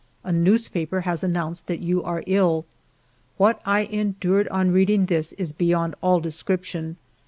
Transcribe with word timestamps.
A 0.23 0.31
newspaper 0.31 1.01
has 1.01 1.23
announced 1.23 1.67
that 1.67 1.79
you 1.79 2.01
are 2.01 2.23
ill. 2.25 2.65
What 3.37 3.61
I 3.67 3.81
endured 3.81 4.47
on 4.47 4.71
reading 4.71 5.05
this 5.05 5.31
is 5.33 5.53
be 5.53 5.67
yond 5.67 5.93
all 6.01 6.19
description. 6.19 6.97